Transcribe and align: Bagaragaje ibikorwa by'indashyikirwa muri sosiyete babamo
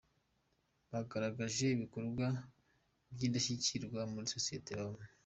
Bagaragaje 0.91 1.65
ibikorwa 1.75 2.25
by'indashyikirwa 3.13 3.99
muri 4.11 4.25
sosiyete 4.35 4.69
babamo 4.79 5.01